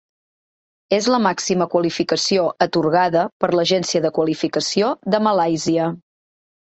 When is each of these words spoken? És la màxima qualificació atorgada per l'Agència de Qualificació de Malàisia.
És 0.95 1.09
la 1.15 1.17
màxima 1.25 1.67
qualificació 1.73 2.45
atorgada 2.65 3.25
per 3.43 3.49
l'Agència 3.59 4.01
de 4.07 4.11
Qualificació 4.15 4.89
de 5.17 5.21
Malàisia. 5.27 5.91